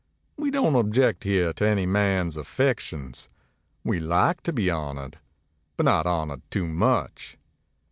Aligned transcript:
We 0.35 0.49
don't 0.49 0.73
object 0.73 1.25
here 1.25 1.53
to 1.53 1.67
any 1.67 1.85
man's 1.85 2.35
affections; 2.35 3.29
we 3.83 3.99
like 3.99 4.41
to 4.41 4.51
be 4.51 4.67
honored, 4.67 5.19
but 5.77 5.83
not 5.83 6.07
honored 6.07 6.41
too 6.49 6.67
much. 6.67 7.37